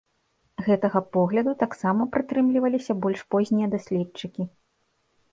[0.67, 4.47] Гэтага погляду таксама прытрымліваліся больш познія даследчыкі.